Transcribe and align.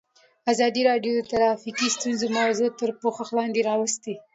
ازادي 0.51 0.81
راډیو 0.89 1.13
د 1.17 1.27
ټرافیکي 1.31 1.87
ستونزې 1.95 2.27
موضوع 2.37 2.69
تر 2.79 2.89
پوښښ 3.01 3.27
لاندې 3.37 3.61
راوستې. 3.69 4.15